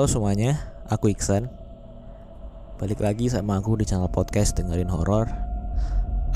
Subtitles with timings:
[0.00, 0.56] Halo semuanya,
[0.88, 1.52] aku Iksan.
[2.80, 5.28] Balik lagi sama aku di channel podcast dengerin horor.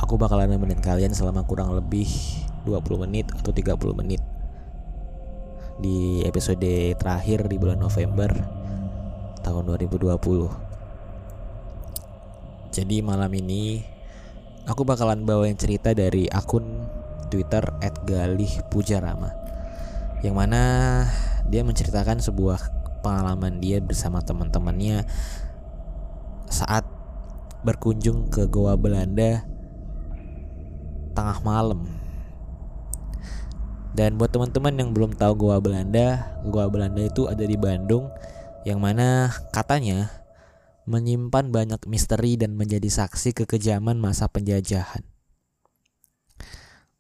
[0.05, 2.05] Aku bakalan nemenin kalian selama kurang lebih
[2.69, 4.21] 20 menit atau 30 menit.
[5.81, 8.37] Di episode terakhir di bulan November
[9.41, 10.13] tahun 2020
[12.69, 13.81] Jadi malam ini
[14.69, 16.85] aku bakalan bawain cerita dari akun
[17.33, 19.33] Twitter @galihpujarama
[20.21, 20.61] yang mana
[21.49, 25.05] dia menceritakan sebuah pengalaman dia bersama teman-temannya
[26.49, 26.89] saat
[27.61, 29.45] berkunjung ke Goa Belanda
[31.13, 31.85] tengah malam.
[33.95, 38.09] Dan buat teman-teman yang belum tahu Goa Belanda, Goa Belanda itu ada di Bandung
[38.65, 40.25] yang mana katanya
[40.85, 45.05] menyimpan banyak misteri dan menjadi saksi kekejaman masa penjajahan.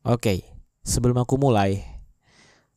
[0.04, 0.44] Oke,
[0.84, 1.93] sebelum aku mulai,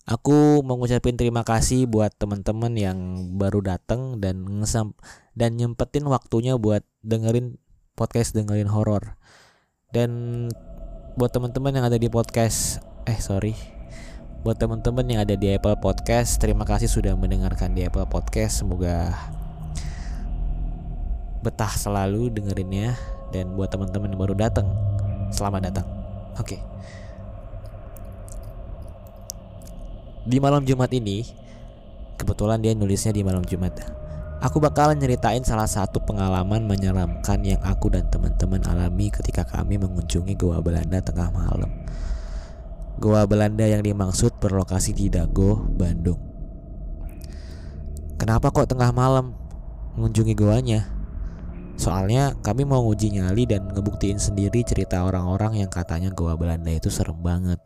[0.08, 2.98] aku mau ngucapin terima kasih buat teman-teman yang
[3.36, 4.96] baru datang dan ngesam
[5.36, 7.60] dan nyempetin waktunya buat dengerin
[8.00, 9.20] podcast dengerin horor.
[9.92, 10.48] Dan
[11.20, 13.58] buat teman-teman yang ada di podcast, eh sorry,
[14.46, 18.64] buat teman-teman yang ada di Apple Podcast, terima kasih sudah mendengarkan di Apple Podcast.
[18.64, 19.12] Semoga
[21.42, 22.96] betah selalu dengerinnya
[23.34, 24.68] dan buat teman-teman yang baru datang,
[25.34, 25.88] selamat datang.
[26.38, 26.56] Oke.
[26.56, 26.62] Okay.
[30.28, 31.24] Di malam Jumat ini,
[32.20, 33.80] kebetulan dia nulisnya di malam Jumat.
[34.44, 40.36] Aku bakalan nyeritain salah satu pengalaman menyeramkan yang aku dan teman-teman alami ketika kami mengunjungi
[40.36, 41.72] Goa Belanda tengah malam.
[43.00, 46.20] Goa Belanda yang dimaksud berlokasi di Dago, Bandung.
[48.20, 49.32] Kenapa kok tengah malam
[49.96, 50.92] mengunjungi goanya?
[51.80, 56.92] Soalnya kami mau uji nyali dan ngebuktiin sendiri cerita orang-orang yang katanya Goa Belanda itu
[56.92, 57.64] serem banget.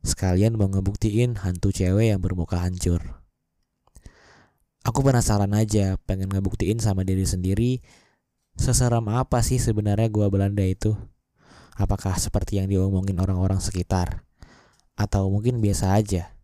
[0.00, 3.20] Sekalian mau ngebuktiin hantu cewek yang bermuka hancur.
[4.80, 7.84] Aku penasaran aja, pengen ngebuktiin sama diri sendiri
[8.60, 10.92] seseram apa sih sebenarnya gua Belanda itu.
[11.80, 14.24] Apakah seperti yang diomongin orang-orang sekitar?
[14.96, 16.36] Atau mungkin biasa aja?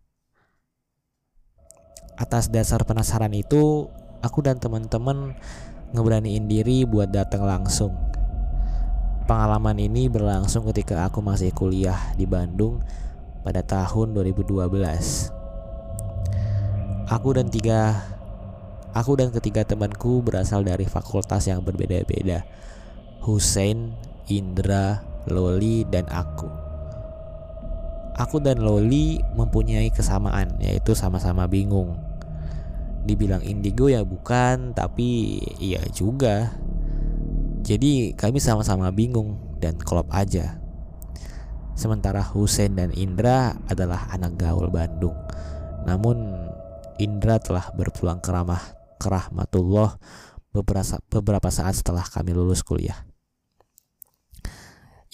[2.17, 3.85] Atas dasar penasaran itu,
[4.25, 5.37] aku dan teman-teman
[5.93, 7.93] ngeberaniin diri buat datang langsung.
[9.29, 12.81] Pengalaman ini berlangsung ketika aku masih kuliah di Bandung
[13.47, 14.67] pada tahun 2012.
[17.07, 17.95] Aku dan tiga
[18.91, 22.43] aku dan ketiga temanku berasal dari fakultas yang berbeda-beda.
[23.23, 23.95] Hussein,
[24.27, 24.99] Indra,
[25.31, 26.51] Loli, dan aku.
[28.19, 31.95] Aku dan Loli mempunyai kesamaan, yaitu sama-sama bingung.
[33.07, 36.51] Dibilang indigo ya bukan, tapi iya juga.
[37.63, 40.59] Jadi kami sama-sama bingung dan klop aja.
[41.77, 45.13] Sementara Hussein dan Indra adalah anak gaul Bandung.
[45.85, 46.17] Namun
[46.97, 50.01] Indra telah berpulang ke ramah ke rahmatullah
[50.49, 52.97] beberapa, beberapa saat setelah kami lulus kuliah.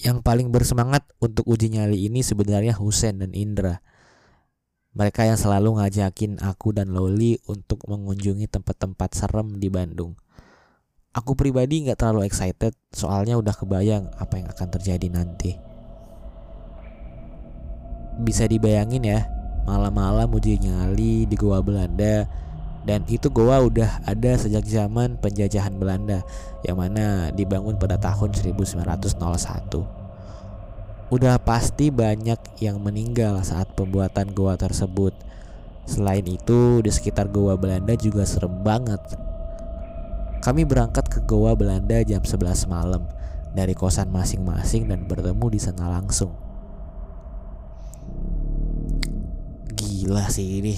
[0.00, 3.84] Yang paling bersemangat untuk uji nyali ini sebenarnya Hussein dan Indra.
[4.96, 10.16] Mereka yang selalu ngajakin aku dan Loli untuk mengunjungi tempat-tempat serem di Bandung.
[11.12, 15.73] Aku pribadi nggak terlalu excited soalnya udah kebayang apa yang akan terjadi nanti
[18.20, 19.20] bisa dibayangin ya
[19.64, 22.28] malam-malam uji nyali di Goa Belanda
[22.84, 26.20] dan itu goa udah ada sejak zaman penjajahan Belanda
[26.68, 29.16] yang mana dibangun pada tahun 1901.
[31.08, 35.16] Udah pasti banyak yang meninggal saat pembuatan goa tersebut.
[35.88, 39.00] Selain itu, di sekitar goa Belanda juga serem banget.
[40.44, 43.08] Kami berangkat ke goa Belanda jam 11 malam
[43.56, 46.36] dari kosan masing-masing dan bertemu di sana langsung.
[49.94, 50.74] Gila sih ini.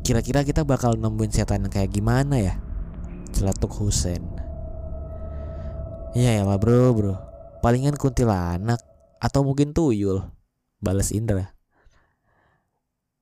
[0.00, 2.56] Kira-kira kita bakal nemuin setan kayak gimana ya?
[3.36, 4.24] Celetuk Husen.
[6.16, 7.14] Iya ya lah bro bro.
[7.60, 8.80] Palingan kuntilanak
[9.20, 10.24] atau mungkin tuyul.
[10.80, 11.52] Balas Indra.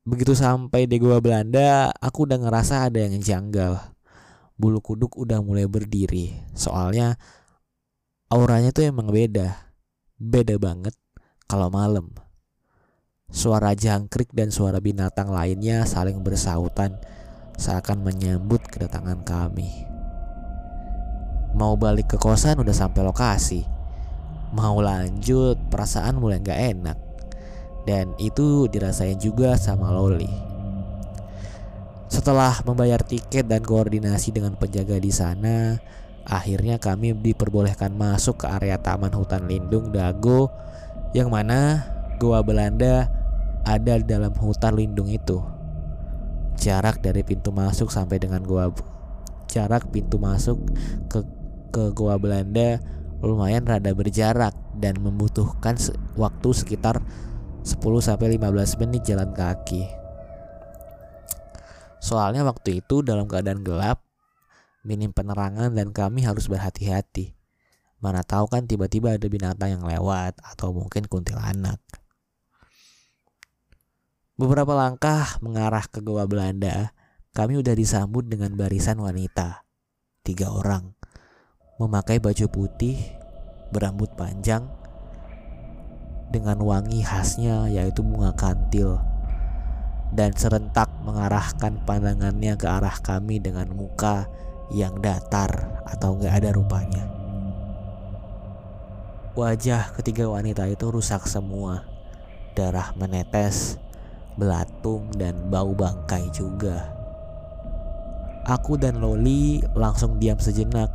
[0.07, 3.79] Begitu sampai di gua Belanda, aku udah ngerasa ada yang janggal.
[4.55, 6.31] Bulu kuduk udah mulai berdiri.
[6.55, 7.19] Soalnya
[8.31, 9.75] auranya tuh emang beda.
[10.15, 10.95] Beda banget
[11.51, 12.15] kalau malam.
[13.33, 17.01] Suara jangkrik dan suara binatang lainnya saling bersautan
[17.57, 19.89] seakan menyambut kedatangan kami.
[21.57, 23.65] Mau balik ke kosan udah sampai lokasi.
[24.53, 26.99] Mau lanjut perasaan mulai gak enak.
[27.89, 30.29] Dan itu dirasain juga sama Loli.
[32.13, 35.81] Setelah membayar tiket dan koordinasi dengan penjaga di sana,
[36.29, 40.53] akhirnya kami diperbolehkan masuk ke area Taman Hutan Lindung Dago
[41.17, 41.89] yang mana
[42.21, 43.22] Goa Belanda
[43.63, 45.41] ada dalam hutan lindung itu.
[46.63, 48.71] jarak dari pintu masuk sampai dengan gua
[49.51, 50.63] jarak pintu masuk
[51.11, 51.19] ke
[51.75, 52.79] ke gua Belanda
[53.23, 55.75] lumayan rada berjarak dan membutuhkan
[56.15, 57.03] waktu sekitar
[57.63, 59.87] 10 sampai 15 menit jalan kaki.
[62.03, 64.03] Soalnya waktu itu dalam keadaan gelap,
[64.83, 67.39] minim penerangan dan kami harus berhati-hati.
[68.03, 71.79] Mana tahu kan tiba-tiba ada binatang yang lewat atau mungkin kuntilanak.
[74.43, 76.91] Beberapa langkah mengarah ke Goa Belanda,
[77.31, 79.63] kami udah disambut dengan barisan wanita.
[80.27, 80.99] Tiga orang.
[81.79, 82.99] Memakai baju putih,
[83.71, 84.67] berambut panjang,
[86.35, 88.99] dengan wangi khasnya yaitu bunga kantil.
[90.11, 94.27] Dan serentak mengarahkan pandangannya ke arah kami dengan muka
[94.75, 97.07] yang datar atau gak ada rupanya.
[99.39, 101.87] Wajah ketiga wanita itu rusak semua.
[102.59, 103.79] Darah menetes
[104.37, 106.93] belatung, dan bau bangkai juga.
[108.43, 110.91] Aku dan Loli langsung diam sejenak,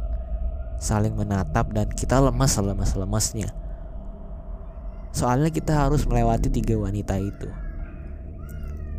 [0.82, 3.50] saling menatap dan kita lemas selemas-lemesnya.
[5.16, 7.50] Soalnya kita harus melewati tiga wanita itu.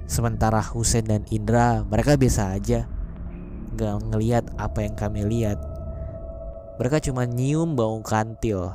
[0.09, 2.89] Sementara Husen dan Indra, mereka biasa aja.
[3.77, 5.61] Gak ngeliat apa yang kami lihat.
[6.81, 8.73] Mereka cuma nyium bau kantil.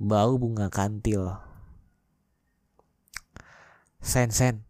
[0.00, 1.45] Bau bunga kantil
[4.00, 4.66] Sen sen.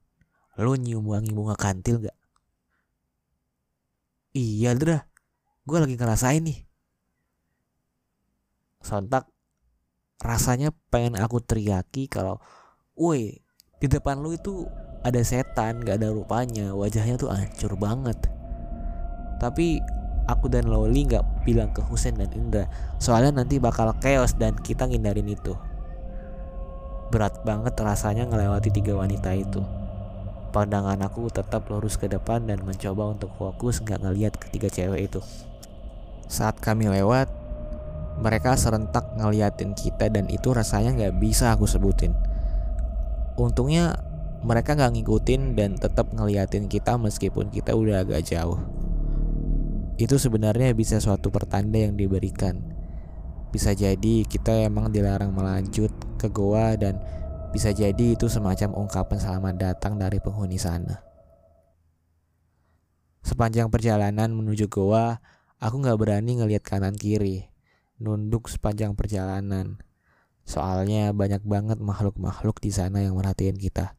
[0.56, 2.16] Lu nyium wangi bunga kantil gak?
[4.32, 5.04] Iya Dra.
[5.68, 6.64] Gue lagi ngerasain nih.
[8.80, 9.28] Sontak.
[10.22, 12.40] Rasanya pengen aku teriaki kalau
[12.96, 13.44] Woi
[13.76, 14.64] di depan lu itu
[15.04, 18.16] ada setan gak ada rupanya Wajahnya tuh hancur banget.
[19.36, 19.84] Tapi
[20.26, 22.66] aku dan Loli gak bilang ke Husen dan Indra
[22.98, 25.54] Soalnya nanti bakal chaos dan kita ngindarin itu
[27.06, 29.62] Berat banget rasanya ngelewati tiga wanita itu.
[30.50, 35.20] Pandangan aku tetap lurus ke depan dan mencoba untuk fokus gak ngeliat ketiga cewek itu.
[36.26, 37.30] Saat kami lewat,
[38.18, 42.10] mereka serentak ngeliatin kita dan itu rasanya gak bisa aku sebutin.
[43.38, 44.02] Untungnya
[44.42, 48.58] mereka gak ngikutin dan tetap ngeliatin kita meskipun kita udah agak jauh.
[49.96, 52.75] Itu sebenarnya bisa suatu pertanda yang diberikan
[53.56, 55.88] bisa jadi kita emang dilarang melanjut
[56.20, 57.00] ke goa dan
[57.56, 61.00] bisa jadi itu semacam ungkapan selamat datang dari penghuni sana.
[63.24, 65.24] Sepanjang perjalanan menuju goa,
[65.56, 67.48] aku gak berani ngelihat kanan kiri,
[67.96, 69.80] nunduk sepanjang perjalanan.
[70.44, 73.96] Soalnya banyak banget makhluk-makhluk di sana yang merhatiin kita.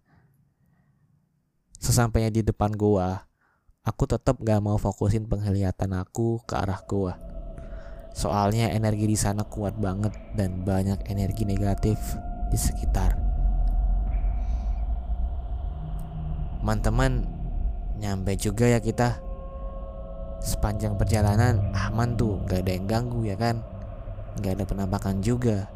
[1.81, 3.25] Sesampainya di depan goa,
[3.81, 7.26] aku tetap gak mau fokusin penglihatan aku ke arah goa.
[8.17, 12.17] Soalnya energi di sana kuat banget dan banyak energi negatif
[12.49, 13.13] di sekitar.
[16.57, 17.29] Teman-teman,
[18.01, 19.21] nyampe juga ya kita.
[20.41, 23.61] Sepanjang perjalanan aman tuh, gak ada yang ganggu ya kan?
[24.41, 25.69] Gak ada penampakan juga.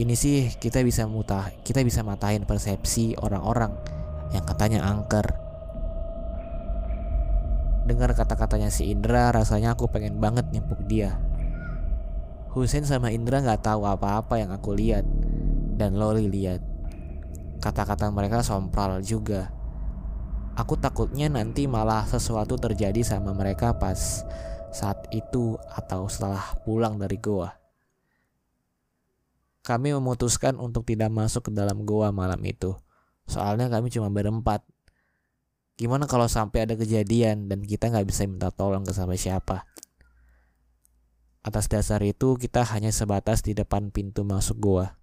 [0.00, 3.70] Ini sih kita bisa mutah, kita bisa matahin persepsi orang-orang
[4.32, 5.28] yang katanya angker.
[7.84, 11.23] Dengar kata-katanya si Indra, rasanya aku pengen banget nyempuk dia.
[12.54, 15.02] Husen sama Indra nggak tahu apa-apa yang aku lihat
[15.74, 16.62] dan Loli lihat.
[17.58, 19.50] Kata-kata mereka sompral juga.
[20.54, 24.22] Aku takutnya nanti malah sesuatu terjadi sama mereka pas
[24.70, 27.50] saat itu atau setelah pulang dari goa.
[29.66, 32.78] Kami memutuskan untuk tidak masuk ke dalam goa malam itu.
[33.26, 34.62] Soalnya kami cuma berempat.
[35.74, 39.56] Gimana kalau sampai ada kejadian dan kita nggak bisa minta tolong ke siapa siapa?
[41.44, 44.96] Atas dasar itu kita hanya sebatas di depan pintu masuk goa.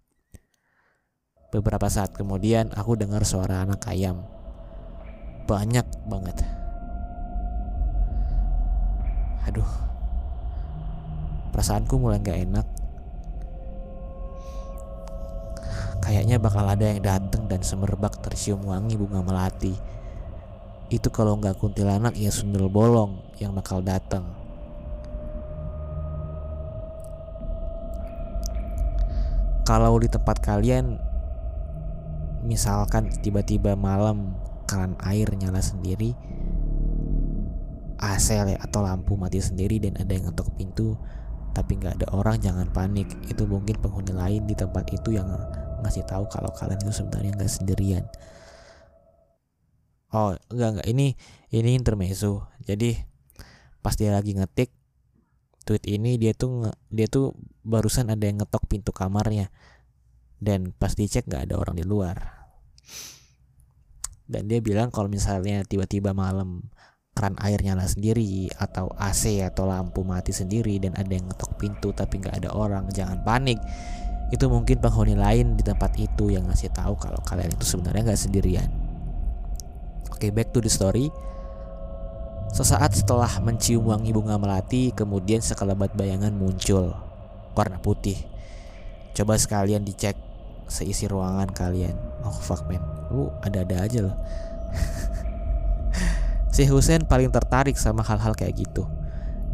[1.54, 4.26] Beberapa saat kemudian aku dengar suara anak ayam.
[5.46, 6.42] Banyak banget.
[9.46, 9.70] Aduh.
[11.54, 12.68] Perasaanku mulai gak enak.
[16.02, 19.78] Kayaknya bakal ada yang datang dan semerbak tercium wangi bunga melati.
[20.90, 24.41] Itu kalau nggak kuntilanak ya sundel bolong yang bakal datang.
[29.68, 30.98] Kalau di tempat kalian
[32.42, 34.34] misalkan tiba-tiba malam
[34.66, 36.18] keran air nyala sendiri
[38.02, 40.98] AC atau lampu mati sendiri dan ada yang ngetok pintu
[41.52, 43.08] tapi nggak ada orang jangan panik.
[43.28, 45.28] Itu mungkin penghuni lain di tempat itu yang
[45.86, 48.04] ngasih tahu kalau kalian itu sebenarnya nggak sendirian.
[50.12, 51.08] Oh enggak enggak ini
[51.54, 52.50] ini intermezzo.
[52.64, 52.98] Jadi
[53.84, 54.74] pas dia lagi ngetik
[55.72, 57.32] tweet ini dia tuh dia tuh
[57.64, 59.48] barusan ada yang ngetok pintu kamarnya.
[60.36, 62.44] Dan pas dicek nggak ada orang di luar.
[64.28, 66.68] Dan dia bilang kalau misalnya tiba-tiba malam
[67.16, 71.92] keran air nyala sendiri atau AC atau lampu mati sendiri dan ada yang ngetok pintu
[71.92, 73.64] tapi nggak ada orang jangan panik.
[74.28, 78.20] Itu mungkin penghuni lain di tempat itu yang ngasih tahu kalau kalian itu sebenarnya nggak
[78.20, 78.68] sendirian.
[80.12, 81.08] Oke okay, back to the story
[82.52, 86.94] sesaat setelah mencium wangi bunga melati kemudian sekelebat bayangan muncul
[87.56, 88.20] warna putih
[89.16, 90.16] coba sekalian dicek
[90.68, 94.16] seisi ruangan kalian oh fuck man lu ada-ada aja loh
[96.52, 98.84] Si Husen paling tertarik sama hal-hal kayak gitu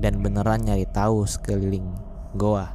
[0.02, 1.86] dan beneran nyari tahu sekeliling
[2.34, 2.74] goa.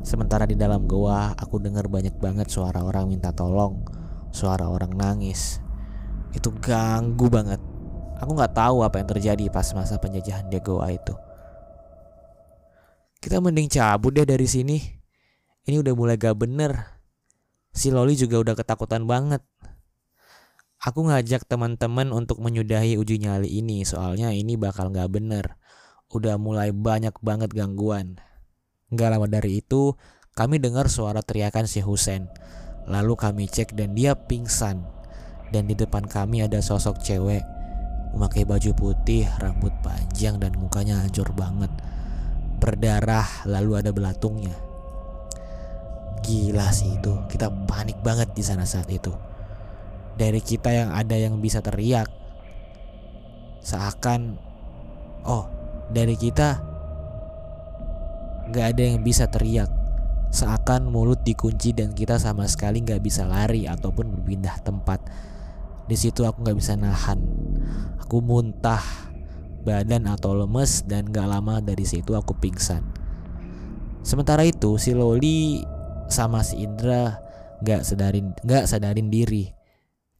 [0.00, 3.84] Sementara di dalam goa aku dengar banyak banget suara orang minta tolong,
[4.32, 5.60] suara orang nangis.
[6.32, 7.60] Itu ganggu banget.
[8.22, 11.10] Aku nggak tahu apa yang terjadi pas masa penjajahan di goa itu.
[13.18, 14.78] Kita mending cabut deh dari sini.
[15.66, 17.02] Ini udah mulai gak bener.
[17.74, 19.42] Si Loli juga udah ketakutan banget.
[20.82, 25.54] Aku ngajak teman-teman untuk menyudahi uji nyali ini soalnya ini bakal nggak bener.
[26.10, 28.18] Udah mulai banyak banget gangguan.
[28.90, 29.94] Nggak lama dari itu,
[30.34, 32.26] kami dengar suara teriakan si Husen.
[32.90, 34.82] Lalu kami cek dan dia pingsan.
[35.54, 37.61] Dan di depan kami ada sosok cewek
[38.12, 41.72] memakai baju putih, rambut panjang dan mukanya hancur banget.
[42.60, 44.54] Berdarah lalu ada belatungnya.
[46.22, 49.10] Gila sih itu, kita panik banget di sana saat itu
[50.16, 52.08] dari kita yang ada yang bisa teriak
[53.62, 54.36] seakan
[55.24, 55.48] oh
[55.88, 56.60] dari kita
[58.52, 59.70] nggak ada yang bisa teriak
[60.32, 65.00] seakan mulut dikunci dan kita sama sekali nggak bisa lari ataupun berpindah tempat
[65.86, 67.18] di situ aku nggak bisa nahan.
[68.02, 68.82] Aku muntah
[69.62, 72.82] badan atau lemes dan gak lama dari situ aku pingsan.
[74.02, 75.62] Sementara itu si Loli
[76.10, 77.22] sama si Indra
[77.62, 79.46] nggak sadarin nggak sadarin diri.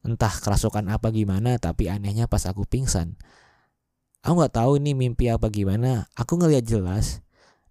[0.02, 3.18] Entah kerasukan apa gimana tapi anehnya pas aku pingsan
[4.22, 6.06] aku nggak tahu ini mimpi apa gimana.
[6.14, 7.20] Aku ngeliat jelas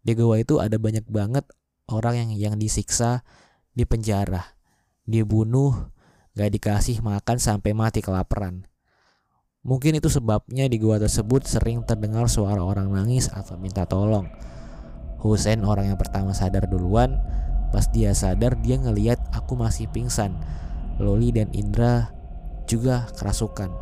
[0.04, 1.48] di gua itu ada banyak banget
[1.88, 3.24] orang yang yang disiksa
[3.72, 4.44] di penjara
[5.08, 5.90] dibunuh
[6.38, 8.68] gak dikasih makan sampai mati kelaparan
[9.62, 14.26] mungkin itu sebabnya di gua tersebut sering terdengar suara orang nangis atau minta tolong
[15.22, 17.22] Husen orang yang pertama sadar duluan
[17.70, 20.34] pas dia sadar dia ngeliat aku masih pingsan
[21.02, 22.14] Loli dan Indra
[22.70, 23.74] juga kerasukan.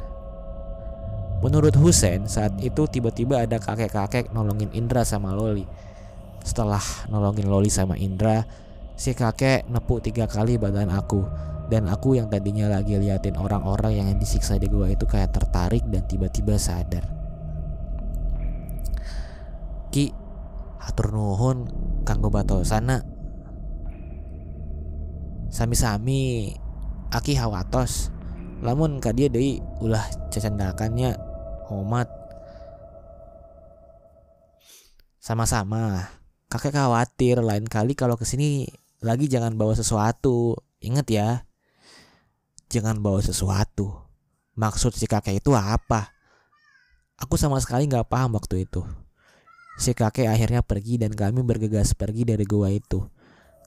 [1.39, 5.63] Menurut Husen, saat itu tiba-tiba ada kakek-kakek nolongin Indra sama Loli.
[6.43, 8.43] Setelah nolongin Loli sama Indra,
[8.99, 11.23] si kakek nepuk tiga kali badan aku.
[11.69, 16.01] Dan aku yang tadinya lagi liatin orang-orang yang disiksa di gua itu kayak tertarik dan
[16.09, 17.05] tiba-tiba sadar.
[19.93, 20.09] Ki,
[20.81, 21.69] atur nuhun
[22.01, 22.33] kanggo
[22.65, 23.05] sana.
[25.49, 26.53] Sami-sami
[27.09, 28.13] aki hawatos
[28.65, 31.17] lamun ka dia dari ulah cacandakannya
[31.69, 32.09] omat.
[35.21, 36.09] Sama-sama.
[36.49, 38.65] Kakek khawatir lain kali kalau ke sini
[39.05, 40.57] lagi jangan bawa sesuatu.
[40.81, 41.48] Inget ya
[42.69, 43.89] jangan bawa sesuatu.
[44.53, 46.13] Maksud si kakek itu apa?
[47.19, 48.85] Aku sama sekali nggak paham waktu itu.
[49.81, 53.01] Si kakek akhirnya pergi dan kami bergegas pergi dari gua itu.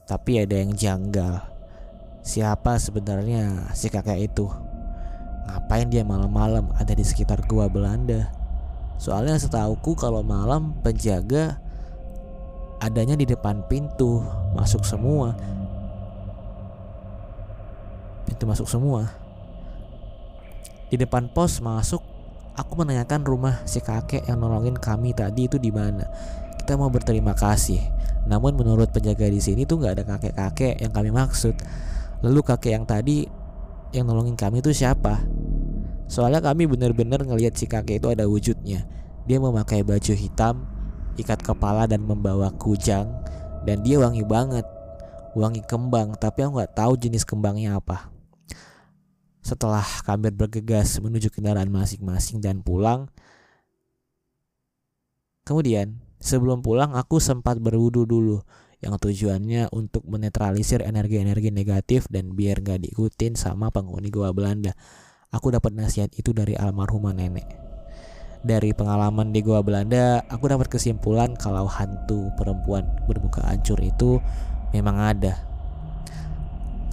[0.07, 1.43] Tapi ada yang janggal.
[2.23, 4.47] Siapa sebenarnya si kakek itu?
[5.43, 8.31] Ngapain dia malam-malam ada di sekitar gua Belanda?
[8.95, 11.59] Soalnya setauku kalau malam penjaga
[12.79, 14.23] adanya di depan pintu
[14.55, 15.35] masuk semua.
[18.23, 19.11] Pintu masuk semua.
[20.93, 22.05] Di depan pos masuk,
[22.53, 26.05] aku menanyakan rumah si kakek yang nolongin kami tadi itu di mana.
[26.61, 27.81] Kita mau berterima kasih.
[28.29, 31.57] Namun menurut penjaga di sini tuh nggak ada kakek-kakek yang kami maksud.
[32.23, 33.27] Lalu kakek yang tadi
[33.91, 35.19] yang nolongin kami itu siapa?
[36.07, 38.85] Soalnya kami benar-benar ngelihat si kakek itu ada wujudnya.
[39.25, 40.63] Dia memakai baju hitam,
[41.17, 43.09] ikat kepala dan membawa kujang
[43.65, 44.67] dan dia wangi banget.
[45.33, 48.12] Wangi kembang, tapi aku nggak tahu jenis kembangnya apa.
[49.43, 53.11] Setelah kami bergegas menuju kendaraan masing-masing dan pulang,
[55.43, 58.39] kemudian sebelum pulang aku sempat berwudu dulu
[58.79, 64.71] yang tujuannya untuk menetralisir energi-energi negatif dan biar gak diikutin sama penghuni gua Belanda.
[65.35, 67.47] Aku dapat nasihat itu dari almarhumah nenek.
[68.43, 74.19] Dari pengalaman di gua Belanda, aku dapat kesimpulan kalau hantu perempuan bermuka hancur itu
[74.71, 75.52] memang ada.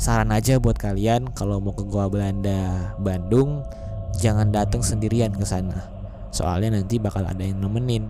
[0.01, 3.61] Saran aja buat kalian kalau mau ke gua Belanda Bandung,
[4.17, 5.93] jangan datang sendirian ke sana.
[6.33, 8.09] Soalnya nanti bakal ada yang nemenin.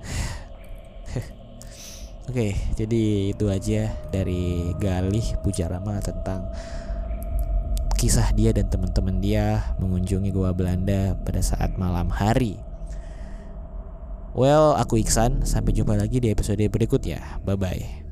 [2.32, 6.48] Oke, jadi itu aja dari Galih Pujarama tentang
[8.00, 12.56] kisah dia dan teman-teman dia mengunjungi Goa Belanda pada saat malam hari.
[14.32, 15.44] Well, aku Iksan.
[15.44, 17.44] Sampai jumpa lagi di episode berikutnya.
[17.44, 18.09] Bye bye.